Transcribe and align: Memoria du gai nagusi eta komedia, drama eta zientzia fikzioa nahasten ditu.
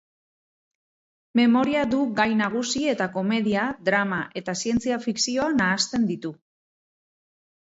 Memoria 1.39 1.83
du 1.91 1.99
gai 2.21 2.25
nagusi 2.39 2.81
eta 2.93 3.07
komedia, 3.17 3.67
drama 3.91 4.19
eta 4.43 4.57
zientzia 4.65 4.99
fikzioa 5.07 5.49
nahasten 5.61 6.09
ditu. 6.15 6.33